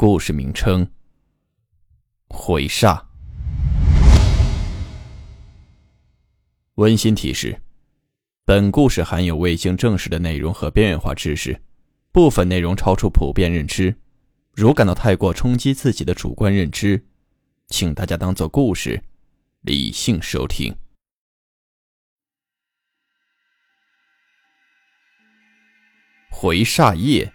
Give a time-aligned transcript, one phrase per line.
[0.00, 0.88] 故事名称：
[2.28, 3.04] 回煞。
[6.76, 7.60] 温馨提示：
[8.44, 11.60] 本故事含有未经证实的内容和边缘化知识，
[12.12, 13.92] 部分内容超出普遍认知。
[14.54, 17.04] 如感到太过冲击自己的主观认知，
[17.66, 19.02] 请大家当做故事，
[19.62, 20.72] 理性收听。
[26.30, 27.32] 回煞夜，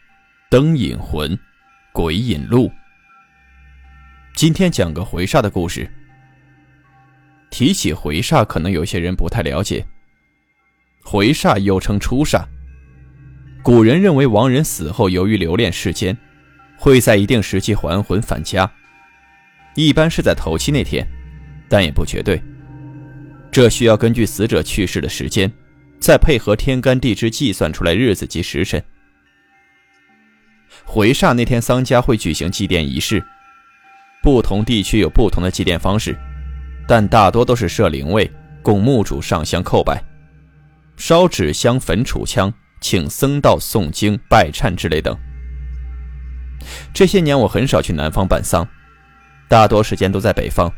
[0.50, 1.38] 灯引魂。
[1.94, 2.72] 鬼引路。
[4.36, 5.88] 今天讲个回煞的故事。
[7.52, 9.85] 提起回煞，可能有些人不太了解。
[11.03, 12.45] 回煞又称出煞。
[13.61, 16.17] 古人认为亡人死后，由于留恋世间，
[16.77, 18.69] 会在一定时期还魂返家，
[19.75, 21.07] 一般是在头七那天，
[21.69, 22.41] 但也不绝对。
[23.52, 25.52] 这需要根据死者去世的时间，
[26.00, 28.83] 再配合天干地支计算出来日子及时辰。
[30.86, 33.23] 回煞那天，丧家会举行祭奠仪式。
[34.22, 36.17] 不同地区有不同的祭奠方式，
[36.88, 38.31] 但大多都是设灵位，
[38.62, 40.02] 供墓主上香叩拜，
[40.95, 45.17] 烧纸香、焚楚枪，请僧道诵经、拜忏之类等。
[46.94, 48.66] 这些年我很少去南方办丧，
[49.50, 50.72] 大多时间都在北方。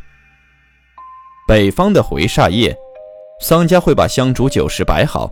[1.47, 2.75] 北方的回煞夜，
[3.42, 5.31] 丧家会把香烛酒食摆好，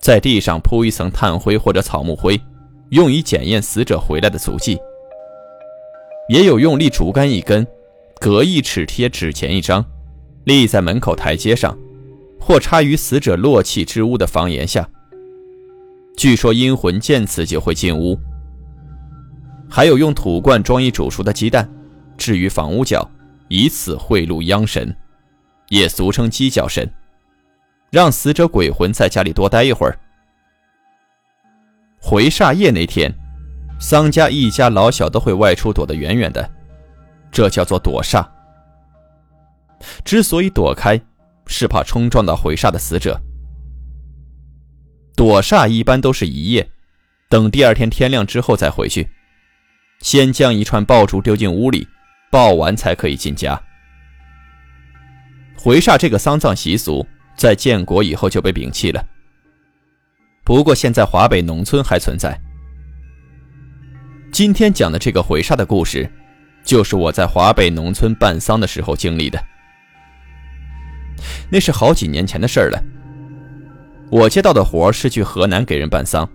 [0.00, 2.40] 在地上铺一层炭灰或者草木灰。
[2.90, 4.78] 用以检验死者回来的足迹，
[6.28, 7.66] 也有用立竹竿一根，
[8.18, 9.84] 隔一尺贴纸钱一张，
[10.44, 11.76] 立在门口台阶上，
[12.40, 14.88] 或插于死者落气之屋的房檐下。
[16.16, 18.18] 据说阴魂见此就会进屋。
[19.68, 21.70] 还有用土罐装一煮熟的鸡蛋，
[22.16, 23.08] 置于房屋角，
[23.48, 24.96] 以此贿赂央神，
[25.68, 26.90] 也俗称鸡脚神，
[27.90, 29.98] 让死者鬼魂在家里多待一会儿。
[32.00, 33.12] 回煞夜那天，
[33.80, 36.50] 丧家一家老小都会外出躲得远远的，
[37.30, 38.26] 这叫做躲煞。
[40.04, 41.00] 之所以躲开，
[41.46, 43.20] 是怕冲撞到回煞的死者。
[45.14, 46.70] 躲煞一般都是一夜，
[47.28, 49.08] 等第二天天亮之后再回去，
[50.00, 51.86] 先将一串爆竹丢进屋里，
[52.30, 53.60] 爆完才可以进家。
[55.56, 57.04] 回煞这个丧葬习俗，
[57.36, 59.04] 在建国以后就被摒弃了。
[60.48, 62.34] 不过现在华北农村还存在。
[64.32, 66.10] 今天讲的这个回煞的故事，
[66.64, 69.38] 就是我在华北农村办丧的时候经历的。
[71.50, 72.82] 那是好几年前的事儿了。
[74.10, 76.26] 我接到的活是去河南给人办丧。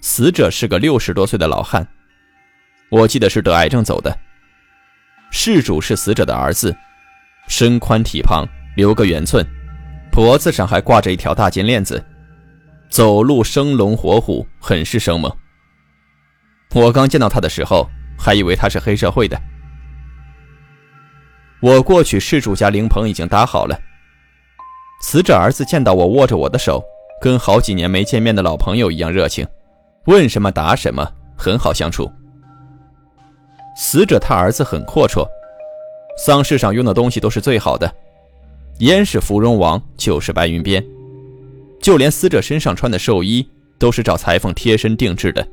[0.00, 1.86] 死者是个六十多岁的老汉，
[2.88, 4.18] 我记得是得癌症走的。
[5.30, 6.74] 事主是死者的儿子，
[7.46, 9.46] 身宽体胖，留个圆寸，
[10.10, 12.02] 脖子上还挂着一条大金链子。
[12.88, 15.30] 走路生龙活虎，很是生猛。
[16.74, 17.88] 我刚见到他的时候，
[18.18, 19.40] 还以为他是黑社会的。
[21.60, 23.78] 我过去，事主家灵棚已经搭好了。
[25.02, 26.82] 死者儿子见到我，握着我的手，
[27.20, 29.46] 跟好几年没见面的老朋友一样热情，
[30.06, 32.10] 问什么答什么，很好相处。
[33.76, 35.26] 死者他儿子很阔绰，
[36.16, 37.94] 丧事上用的东西都是最好的，
[38.78, 40.82] 烟是芙蓉王，酒是白云边。
[41.80, 43.48] 就连死者身上穿的寿衣
[43.78, 45.46] 都是找裁缝贴身定制的。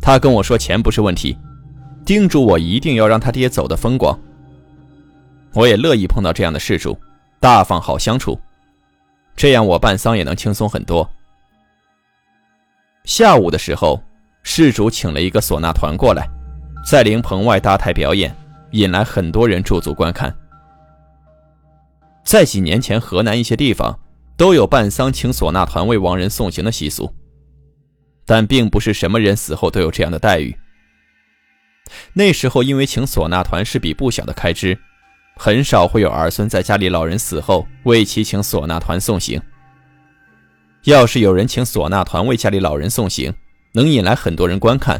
[0.00, 1.36] 他跟我说钱不是问题，
[2.04, 4.18] 叮嘱我一定要让他爹走得风光。
[5.52, 6.96] 我也乐意碰到这样的事主，
[7.40, 8.38] 大方好相处，
[9.34, 11.08] 这样我办丧也能轻松很多。
[13.04, 14.00] 下午的时候，
[14.42, 16.28] 事主请了一个唢呐团过来，
[16.86, 18.34] 在灵棚外搭台表演，
[18.70, 20.34] 引来很多人驻足观看。
[22.22, 23.98] 在几年前，河南一些地方。
[24.40, 27.14] 都有办丧请唢呐团为亡人送行的习俗，
[28.24, 30.56] 但并不是什么人死后都有这样的待遇。
[32.14, 34.78] 那时候因为请唢呐团是笔不小的开支，
[35.36, 39.38] 很少会有儿孙在家里老人死后为其请唢呐团送行。
[40.84, 43.30] 要是有人请唢呐团为家里老人送行，
[43.72, 44.98] 能引来很多人观看，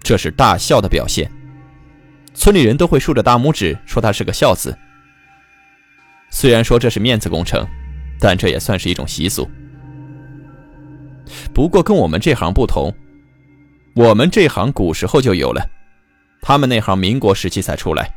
[0.00, 1.28] 这是大孝的表现。
[2.34, 4.78] 村里人都会竖着大拇指说他是个孝子。
[6.30, 7.66] 虽然说这是面子工程。
[8.18, 9.48] 但这也算是一种习俗。
[11.52, 12.92] 不过跟我们这行不同，
[13.94, 15.68] 我们这行古时候就有了，
[16.40, 18.12] 他们那行民国时期才出来。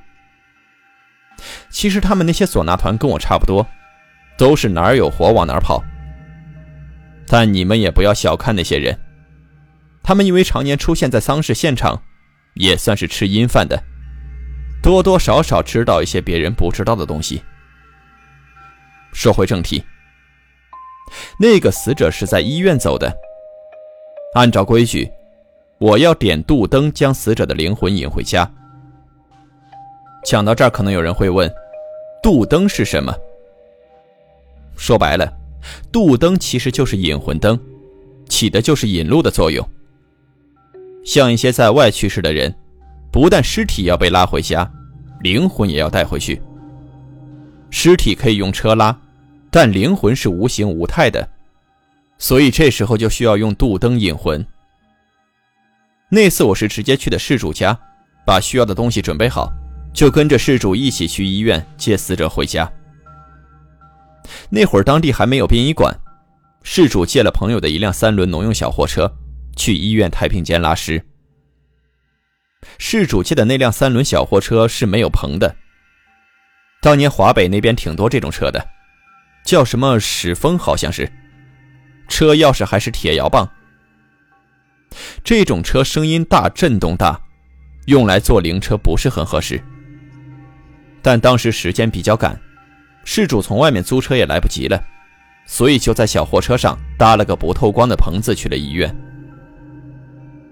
[1.70, 3.66] 其实他们那些唢呐团跟我差不多，
[4.38, 5.84] 都是哪儿有活往哪儿跑。
[7.26, 9.00] 但你们也不要小看那些人，
[10.04, 12.02] 他们因为常年出现在丧事现场，
[12.56, 13.82] 也算是吃阴饭的，
[14.82, 17.42] 多多少少知道一些别人不知道的东西。
[19.14, 19.84] 说回正题，
[21.40, 23.14] 那个死者是在医院走的，
[24.36, 25.10] 按照规矩，
[25.78, 28.50] 我要点渡灯将死者的灵魂引回家。
[30.26, 31.52] 讲到这儿，可能有人会问：
[32.22, 33.14] 渡灯是什么？
[34.78, 35.32] 说白了，
[35.92, 37.60] 渡灯其实就是引魂灯，
[38.28, 39.68] 起的就是引路的作用。
[41.06, 42.54] 像一些在外去世的人，
[43.12, 44.70] 不但尸体要被拉回家，
[45.22, 46.42] 灵魂也要带回去。
[47.72, 48.98] 尸体可以用车拉，
[49.52, 51.28] 但灵魂是无形无态的，
[52.18, 54.46] 所以这时候就需要用渡灯引魂。
[56.10, 57.78] 那次我是直接去的事主家，
[58.26, 59.52] 把需要的东西准备好。
[59.92, 62.72] 就跟着事主一起去医院接死者回家。
[64.50, 65.92] 那会儿当地还没有殡仪馆，
[66.62, 69.12] 事主借了朋友的一辆三轮农用小货车，
[69.56, 71.04] 去医院太平间拉尸。
[72.78, 75.56] 事主借的那辆三轮小货车是没有棚的。
[76.82, 78.66] 当年华北那边挺多这种车的，
[79.44, 81.12] 叫什么史风好像是，
[82.08, 83.50] 车钥匙还是铁摇棒。
[85.24, 87.20] 这种车声音大，震动大，
[87.86, 89.62] 用来做灵车不是很合适。
[91.02, 92.40] 但当时时间比较赶，
[93.04, 94.82] 事主从外面租车也来不及了，
[95.46, 98.94] 所以就在小货车上搭了个不透光的棚子去了医院。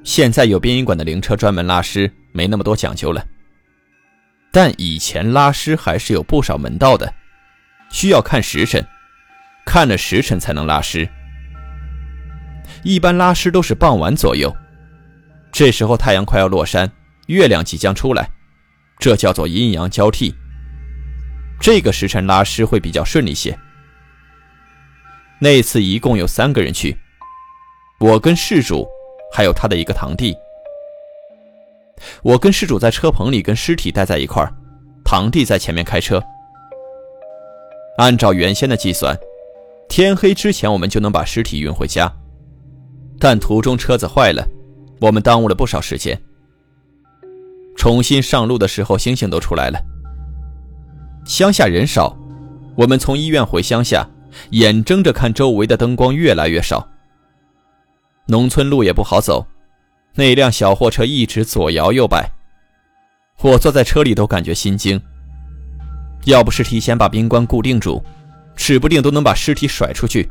[0.03, 3.25] 现在有殡仪馆的灵车专门拉尸，没那么多讲究了。
[4.51, 7.13] 但以前拉尸还是有不少门道的，
[7.91, 8.85] 需要看时辰，
[9.65, 11.07] 看了时辰才能拉尸。
[12.83, 14.55] 一般拉尸都是傍晚左右，
[15.51, 16.91] 这时候太阳快要落山，
[17.27, 18.29] 月亮即将出来。
[18.99, 20.33] 这叫做阴阳交替。
[21.59, 23.57] 这个时辰拉尸会比较顺利些。
[25.39, 26.97] 那次一共有三个人去，
[27.99, 28.88] 我跟事主，
[29.33, 30.35] 还有他的一个堂弟。
[32.23, 34.53] 我跟失主在车棚里跟尸体待在一块儿，
[35.03, 36.21] 堂弟在前面开车。
[37.97, 39.17] 按照原先的计算，
[39.89, 42.11] 天黑之前我们就能把尸体运回家，
[43.19, 44.47] 但途中车子坏了，
[45.01, 46.19] 我们耽误了不少时间。
[47.75, 49.79] 重新上路的时候，星星都出来了。
[51.25, 52.15] 乡下人少，
[52.75, 54.07] 我们从医院回乡下，
[54.51, 56.88] 眼睁着看周围的灯光越来越少。
[58.27, 59.45] 农村路也不好走，
[60.18, 62.28] 那辆小货车一直左摇右摆，
[63.40, 65.00] 我坐在车里都感觉心惊。
[66.25, 68.04] 要不是提前把冰棺固定住，
[68.56, 70.28] 指不定都能把尸体甩出去。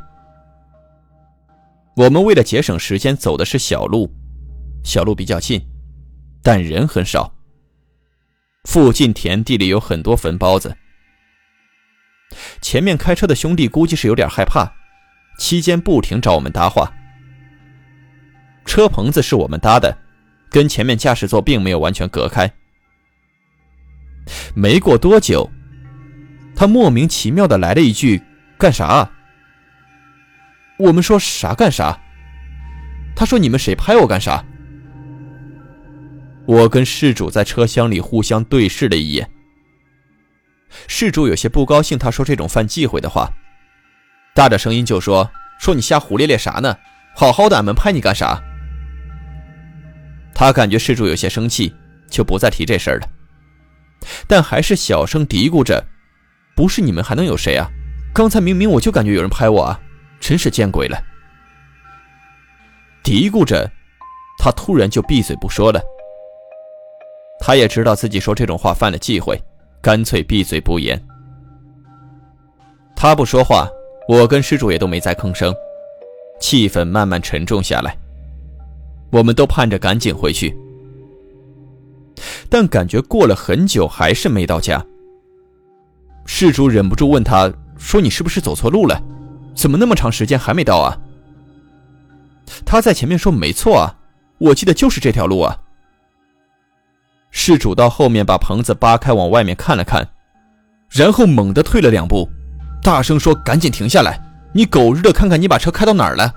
[1.94, 4.12] 我们为了节省时间，走的是小路，
[4.82, 5.64] 小路比较近，
[6.42, 7.32] 但人很少。
[8.64, 10.76] 附近田地里有很多坟包子。
[12.60, 14.68] 前面开车的兄弟估计是有点害怕，
[15.38, 16.92] 期间不停找我们搭话。
[18.76, 19.96] 车棚子是我们搭的，
[20.50, 22.52] 跟前面驾驶座并没有完全隔开。
[24.54, 25.50] 没过多久，
[26.54, 28.20] 他莫名其妙的来了一句
[28.60, 29.10] ：“干啥？”
[30.78, 31.98] 我们说啥干啥？
[33.16, 34.44] 他说：“你们谁拍我干啥？”
[36.44, 39.26] 我跟事主在车厢里互相对视了一眼，
[40.86, 43.30] 事主有些不高兴，他说这种犯忌讳的话，
[44.34, 46.76] 大着声音就说：“说你瞎胡咧咧啥呢？
[47.14, 48.38] 好好的，俺们拍你干啥？”
[50.38, 51.74] 他感觉事主有些生气，
[52.10, 53.08] 就不再提这事儿了，
[54.28, 55.82] 但还是小声嘀咕着
[56.54, 57.66] ：“不是你们还能有谁啊？
[58.12, 59.80] 刚才明明我就感觉有人拍我啊，
[60.20, 61.02] 真是见鬼了！”
[63.02, 63.66] 嘀咕着，
[64.38, 65.80] 他突然就闭嘴不说了。
[67.40, 69.42] 他也知道自己说这种话犯了忌讳，
[69.80, 71.02] 干脆闭嘴不言。
[72.94, 73.66] 他不说话，
[74.06, 75.54] 我跟施主也都没再吭声，
[76.38, 77.96] 气氛慢慢沉重下来。
[79.10, 80.56] 我们都盼着赶紧回去，
[82.48, 84.84] 但感觉过了很久还是没到家。
[86.26, 89.00] 事主忍不住问他说：“你是不是走错路了？
[89.54, 90.98] 怎么那么长时间还没到啊？”
[92.66, 93.96] 他在前面说：“没错啊，
[94.38, 95.56] 我记得就是这条路啊。”
[97.30, 100.08] 事主到后面把棚子扒开，往外面看了看，
[100.88, 102.28] 然后猛地退了两步，
[102.82, 104.20] 大声说：“赶紧停下来！
[104.52, 106.32] 你狗日的，看看你把车开到哪儿了！”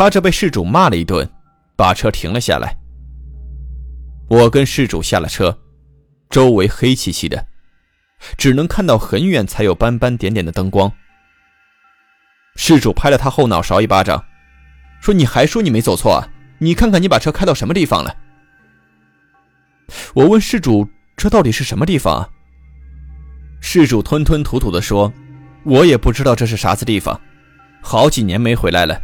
[0.00, 1.30] 他这被事主骂了一顿，
[1.76, 2.74] 把车停了下来。
[4.30, 5.54] 我跟事主下了车，
[6.30, 7.46] 周围黑漆漆的，
[8.38, 10.90] 只能看到很远才有斑斑点点的灯光。
[12.56, 14.24] 事主拍了他后脑勺一巴掌，
[15.02, 16.26] 说：“你还说你没走错啊？
[16.60, 18.16] 你看看你把车开到什么地方了？
[20.14, 22.26] 我问事主：“这到底是什么地方啊？”
[23.60, 25.12] 事主吞吞吐吐地说
[25.64, 27.20] ：“我也不知道这是啥子地方，
[27.82, 28.98] 好几年没回来了。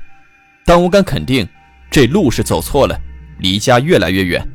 [0.66, 1.48] 但我敢肯定，
[1.90, 3.00] 这路是走错了，
[3.38, 4.46] 离家越来越远。”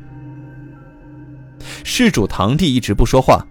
[1.82, 3.44] 事主堂弟一直不说话，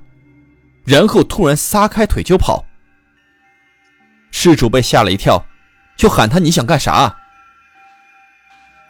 [0.86, 2.64] 然后突然撒开腿就跑。
[4.30, 5.44] 事主被吓了一跳，
[5.98, 7.14] 就喊他：“你想干啥？”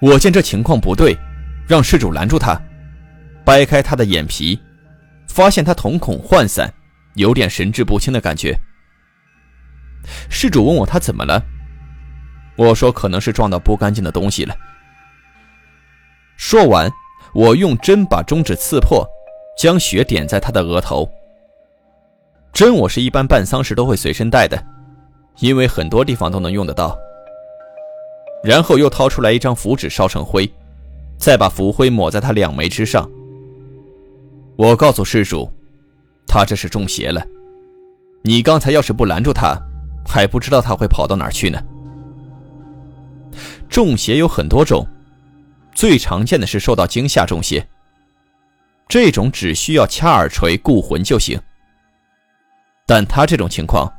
[0.01, 1.17] 我见这情况不对，
[1.67, 2.61] 让事主拦住他，
[3.45, 4.59] 掰开他的眼皮，
[5.27, 6.71] 发现他瞳孔涣散，
[7.13, 8.59] 有点神志不清的感觉。
[10.29, 11.43] 事主问我他怎么了，
[12.61, 14.55] 我说可能是撞到不干净的东西了。
[16.37, 16.87] 说完，
[17.33, 19.03] 我用针把中指刺破，
[19.57, 21.09] 将血点在他的额头。
[22.53, 24.63] 针我是一般办丧事都会随身带的，
[25.39, 26.95] 因为很多地方都能用得到。
[28.43, 30.47] 然后又掏出来一张符纸，烧成灰，
[31.17, 33.09] 再把符灰抹在他两眉之上。
[34.55, 35.51] 我告诉施主，
[36.27, 37.25] 他这是中邪了。
[38.23, 39.57] 你刚才要是不拦住他，
[40.05, 41.59] 还不知道他会跑到哪儿去呢。
[43.71, 44.85] 中邪有很多种，
[45.73, 47.65] 最常见的是受到惊吓中邪。
[48.89, 51.41] 这种只需要掐耳垂固魂就行。
[52.85, 53.89] 但他这种情况，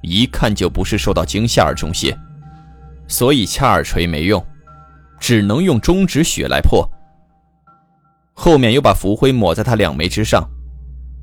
[0.00, 2.18] 一看就不是受到惊吓而中邪。
[3.06, 4.44] 所以掐耳垂没用，
[5.20, 6.90] 只能用中指血来破。
[8.32, 10.48] 后面又把浮灰抹在他两眉之上，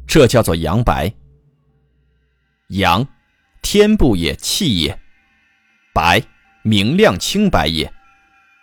[0.06, 1.12] 这叫做阳白。
[2.68, 3.08] 阳，
[3.64, 4.96] 天不也，气也；
[5.92, 6.22] 白，
[6.62, 7.92] 明亮清白也。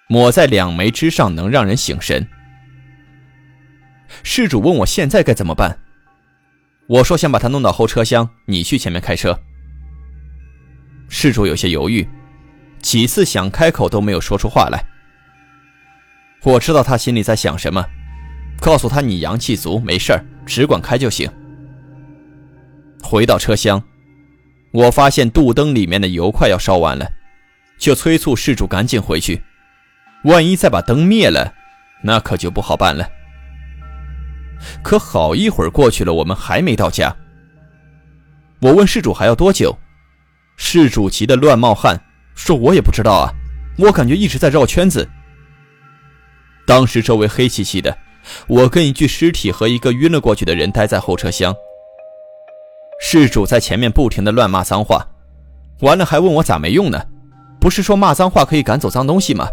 [0.09, 2.27] 抹在两眉之上，能让人醒神。
[4.23, 5.79] 事主问我现在该怎么办，
[6.87, 9.39] 我说先把他弄到后车厢，你去前面开车。
[11.09, 12.09] 事主有些犹豫。
[12.81, 14.85] 几次想开口都没有说出话来。
[16.43, 17.87] 我知道他心里在想什么，
[18.61, 21.31] 告诉他你阳气足，没事儿，只管开就行。
[23.01, 23.81] 回到车厢，
[24.73, 27.09] 我发现肚灯里面的油快要烧完了，
[27.79, 29.41] 就催促事主赶紧回去，
[30.25, 31.53] 万一再把灯灭了，
[32.03, 33.09] 那可就不好办了。
[34.83, 37.15] 可好一会儿过去了，我们还没到家。
[38.61, 39.77] 我问事主还要多久，
[40.57, 42.01] 事主急得乱冒汗。
[42.35, 43.29] 说：“我也不知道啊，
[43.77, 45.07] 我感觉一直在绕圈子。
[46.67, 47.95] 当时周围黑漆漆的，
[48.47, 51.55] 我跟一具尸体和一个晕了过去的人待在后车厢。
[53.01, 55.07] 事主在前面不停的乱骂脏话，
[55.81, 57.05] 完了还问我咋没用呢？
[57.61, 59.47] 不是说骂脏话可以赶走脏东西吗？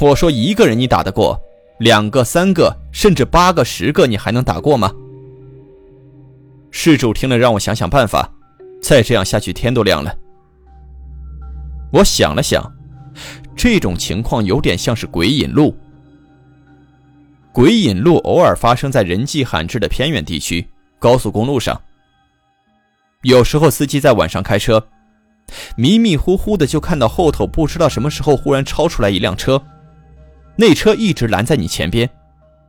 [0.00, 1.40] 我说一个人你打得过，
[1.78, 4.92] 两个、三个，甚至八个、十个，你还能打过吗？
[6.70, 8.28] 事主听了让我想想办法，
[8.82, 10.16] 再这样下去天都亮了。”
[11.92, 12.72] 我想了想，
[13.54, 15.76] 这种情况有点像是鬼引路。
[17.52, 20.66] 鬼引路偶尔发生在人迹罕至的偏远地区、
[20.98, 21.78] 高速公路上。
[23.24, 24.82] 有时候司机在晚上开车，
[25.76, 29.62] 迷迷糊糊的就看到后头不知道什么时候忽然超出来一辆车，
[30.56, 32.08] 那车一直拦在你前边，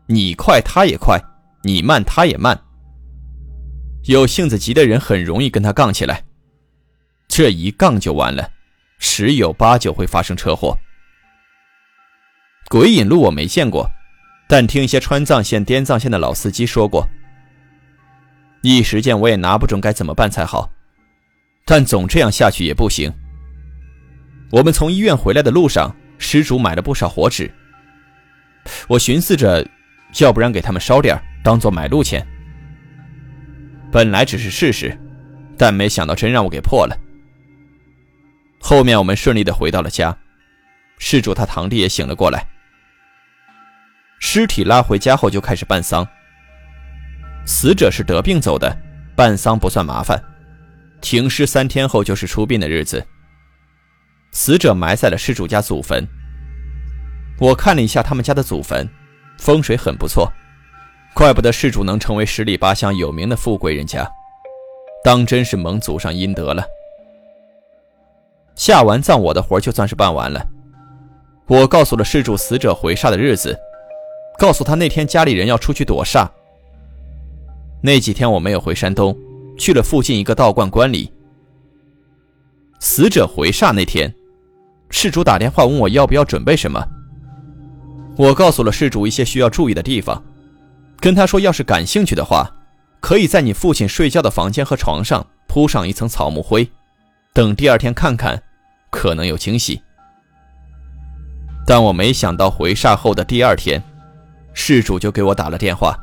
[0.08, 1.22] 你快他也快，
[1.64, 2.60] 你慢他也慢。
[4.06, 6.24] 有性子急的人很容易跟他杠起来，
[7.28, 8.52] 这一杠就完了。
[9.00, 10.78] 十有八九会发生车祸。
[12.70, 13.90] 鬼引路我没见过，
[14.48, 17.08] 但听一些川藏线、滇藏线的老司机说过。
[18.62, 20.72] 一时间我也拿不准该怎么办才好，
[21.66, 23.14] 但总这样下去也不行。
[24.52, 27.54] 我们从医院回来的路上，施主买了不少火纸。
[28.88, 29.66] 我寻思着，
[30.20, 32.26] 要不然给他们烧点当做买路钱。
[33.92, 34.98] 本来只是试试，
[35.58, 36.98] 但没想到真让我给破了。
[38.60, 40.18] 后面我们顺利的回到了家，
[40.98, 42.48] 事主他堂弟也醒了过来。
[44.20, 46.08] 尸体拉回家后就开始办丧。
[47.46, 48.76] 死者是得病走的，
[49.16, 50.24] 办丧不算麻烦，
[51.02, 53.06] 停尸三天后就是出殡的日子。
[54.32, 56.08] 死者埋在了事主家祖坟。
[57.44, 58.90] 我看了一下他们家的祖坟，
[59.38, 60.32] 风水很不错，
[61.14, 64.10] 怪不得事主能成为十里八乡有名的富贵人家，
[65.04, 66.66] 当真是蒙祖上阴德了。
[68.56, 70.42] 下完葬，我的活就算是办完了。
[71.48, 73.60] 我告诉了事主死者回煞的日子，
[74.40, 76.26] 告诉他那天家里人要出去躲煞。
[77.82, 79.14] 那几天我没有回山东，
[79.58, 81.12] 去了附近一个道观观里。
[82.80, 84.16] 死者回煞那天，
[84.90, 86.82] 事主打电话问我要不要准备什么。
[88.16, 90.24] 我告诉了事主一些需要注意的地方，
[91.00, 92.50] 跟他说要是感兴趣的话，
[93.00, 96.70] 可以在你父亲睡觉的房间和床上铺上一层草木灰。
[97.34, 98.42] 等第二天看看，
[98.92, 99.82] 可能有惊喜。
[101.66, 103.82] 但我没想到回煞后的第二天，
[104.54, 105.98] 事主就给我打了电话。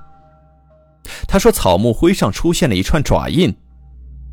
[1.29, 3.55] 他说草木灰上出现了一串爪印，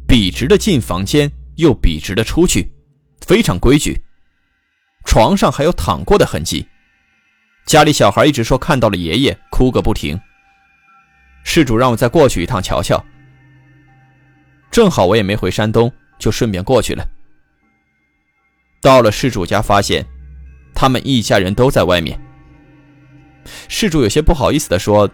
[0.08, 2.74] 笔直的进房间，又笔直的出去，
[3.22, 4.02] 非常规矩。
[5.06, 6.68] 床上还有躺过的痕迹。
[7.68, 10.18] 家里小孩一直说看到了爷爷，哭个不停。
[11.44, 13.04] 事主让我再过去一趟瞧瞧。
[14.72, 17.06] 正好我也没回山东，就顺便过去了。
[18.82, 20.06] 到了事主家，发现
[20.74, 22.18] 他们一家人都在外面。
[23.68, 25.10] 事主有些不好意思地说：“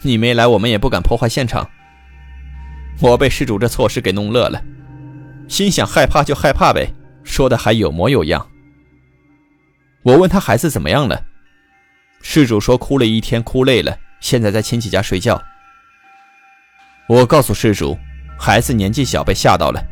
[0.00, 1.68] 你没来，我们也不敢破坏现场。”
[3.02, 4.64] 我被事主这措施给弄乐了，
[5.46, 6.90] 心想害怕就害怕呗，
[7.22, 8.50] 说的还有模有样。
[10.04, 11.22] 我问他孩子怎么样了。
[12.20, 15.40] 事主说：“哭了一天，哭累了，现在在亲戚家睡觉。”
[17.08, 17.96] 我告诉事主，
[18.38, 19.82] 孩子年纪小，被吓到了，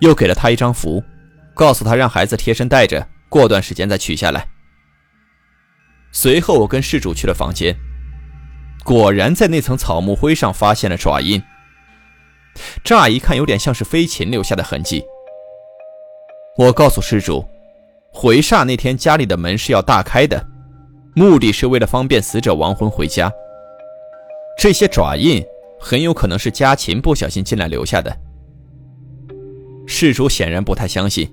[0.00, 1.02] 又给了他一张符，
[1.54, 4.48] 告诉他让孩子贴身带着，过段时间再取下来。
[6.10, 7.76] 随后，我跟事主去了房间，
[8.82, 11.40] 果然在那层草木灰上发现了爪印，
[12.82, 15.04] 乍一看有点像是飞禽留下的痕迹。
[16.58, 17.48] 我告诉事主，
[18.12, 20.44] 回煞那天家里的门是要大开的。
[21.14, 23.32] 目的是为了方便死者亡魂回家。
[24.58, 25.44] 这些爪印
[25.80, 28.16] 很有可能是家禽不小心进来留下的。
[29.86, 31.30] 事主显然不太相信，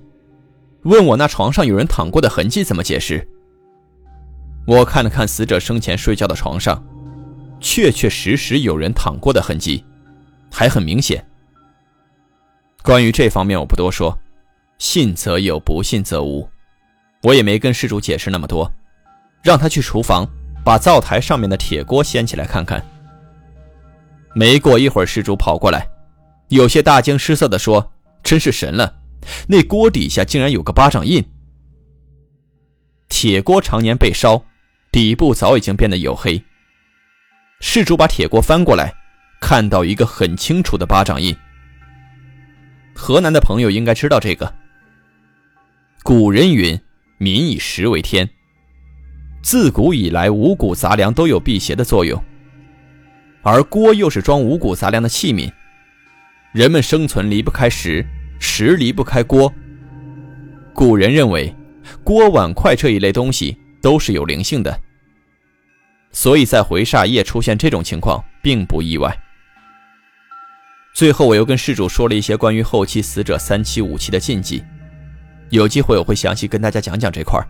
[0.82, 3.26] 问我那床上有人躺过的痕迹怎么解释。
[4.66, 6.84] 我看了看死者生前睡觉的床上，
[7.60, 9.84] 确确实实有人躺过的痕迹，
[10.50, 11.24] 还很明显。
[12.82, 14.18] 关于这方面我不多说，
[14.78, 16.48] 信则有，不信则无。
[17.22, 18.70] 我也没跟事主解释那么多。
[19.42, 20.28] 让他去厨房，
[20.64, 22.84] 把灶台上面的铁锅掀起来看看。
[24.34, 25.88] 没过一会儿，事主跑过来，
[26.48, 27.92] 有些大惊失色地说
[28.22, 28.94] ：“真是神了，
[29.48, 31.24] 那锅底下竟然有个巴掌印。”
[33.08, 34.44] 铁锅常年被烧，
[34.92, 36.42] 底部早已经变得黝黑。
[37.60, 38.94] 施主把铁锅翻过来，
[39.40, 41.36] 看到一个很清楚的巴掌印。
[42.94, 44.54] 河南的朋友应该知道这个。
[46.02, 46.80] 古人云
[47.18, 48.28] ：“民以食为天。”
[49.42, 52.22] 自古以来，五谷杂粮都有辟邪的作用，
[53.42, 55.50] 而锅又是装五谷杂粮的器皿，
[56.52, 58.04] 人们生存离不开食，
[58.38, 59.52] 食离不开锅。
[60.74, 61.54] 古人认为，
[62.04, 64.78] 锅碗筷这一类东西都是有灵性的，
[66.12, 69.18] 所以在回煞夜出现这种情况并不意外。
[70.92, 74.62] 最后，我又跟事主说了一些关于后期死者三七五七的禁忌，
[75.48, 77.48] 有机会我会详细跟大家讲讲这块儿。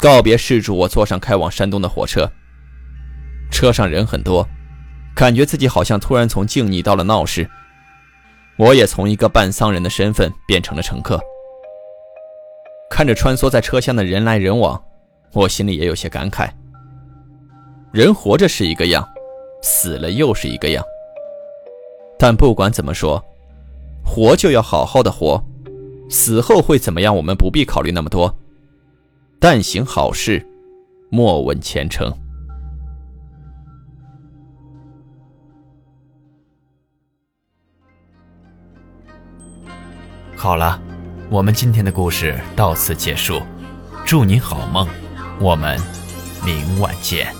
[0.00, 2.30] 告别事主，我坐上开往山东的火车。
[3.50, 4.46] 车上人很多，
[5.14, 7.48] 感觉自己好像突然从静谧到了闹市。
[8.56, 11.20] 我也从一个半丧人的身份变成了乘客。
[12.90, 14.80] 看着穿梭在车厢的人来人往，
[15.32, 16.48] 我心里也有些感慨。
[17.92, 19.06] 人活着是一个样，
[19.62, 20.84] 死了又是一个样。
[22.18, 23.20] 但不管怎么说，
[24.04, 25.42] 活就要好好的活，
[26.08, 28.32] 死后会怎么样，我们不必考虑那么多。
[29.40, 30.44] 但行好事，
[31.10, 32.12] 莫问前程。
[40.36, 40.80] 好了，
[41.30, 43.40] 我们今天的故事到此结束，
[44.04, 44.88] 祝您好梦，
[45.40, 45.78] 我们
[46.44, 47.32] 明晚见。